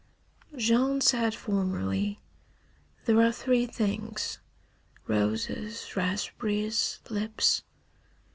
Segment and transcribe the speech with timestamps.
[0.57, 2.19] Jean said formerly:
[3.05, 4.39] "There are three things:
[5.05, 7.61] roses, raspberries, lips."